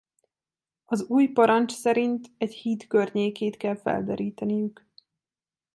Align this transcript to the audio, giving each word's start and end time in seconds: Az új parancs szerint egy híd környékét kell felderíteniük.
Az 0.85 1.03
új 1.03 1.27
parancs 1.27 1.71
szerint 1.73 2.27
egy 2.37 2.53
híd 2.53 2.87
környékét 2.87 3.57
kell 3.57 3.75
felderíteniük. 3.75 4.85